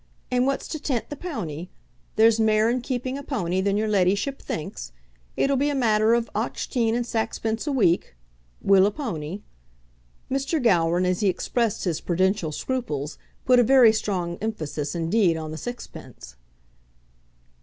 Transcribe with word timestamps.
And 0.31 0.47
wha's 0.47 0.67
to 0.69 0.79
tent 0.79 1.11
the 1.11 1.15
pownie? 1.15 1.69
There's 2.15 2.39
mair 2.39 2.71
in 2.71 2.81
keeping 2.81 3.19
a 3.19 3.23
pownie 3.23 3.63
than 3.63 3.77
your 3.77 3.87
leddyship 3.87 4.41
thinks. 4.41 4.91
It'll 5.37 5.57
be 5.57 5.69
a 5.69 5.75
matter 5.75 6.15
of 6.15 6.27
auchteen 6.33 6.95
and 6.95 7.05
saxpence 7.05 7.67
a 7.67 7.71
week, 7.71 8.15
will 8.63 8.87
a 8.87 8.91
pownie." 8.91 9.43
Mr. 10.31 10.59
Gowran, 10.59 11.05
as 11.05 11.19
he 11.19 11.27
expressed 11.27 11.83
his 11.83 12.01
prudential 12.01 12.51
scruples, 12.51 13.19
put 13.45 13.59
a 13.59 13.63
very 13.63 13.93
strong 13.93 14.39
emphasis 14.41 14.95
indeed 14.95 15.37
on 15.37 15.51
the 15.51 15.55
sixpence. 15.57 16.35